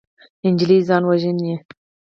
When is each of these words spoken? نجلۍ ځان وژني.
نجلۍ 0.51 0.77
ځان 0.87 1.03
وژني. 1.09 1.53